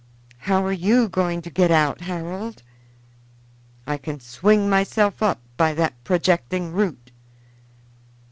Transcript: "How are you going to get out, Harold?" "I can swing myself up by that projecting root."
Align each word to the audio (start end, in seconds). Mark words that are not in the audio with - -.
"How 0.39 0.65
are 0.65 0.71
you 0.73 1.07
going 1.07 1.43
to 1.43 1.51
get 1.51 1.69
out, 1.69 2.01
Harold?" 2.01 2.63
"I 3.85 3.97
can 3.97 4.19
swing 4.19 4.67
myself 4.67 5.21
up 5.21 5.39
by 5.57 5.75
that 5.75 5.93
projecting 6.03 6.71
root." 6.71 7.11